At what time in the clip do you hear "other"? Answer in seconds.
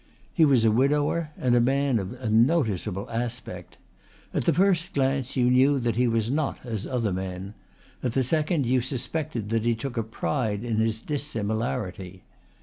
6.87-7.13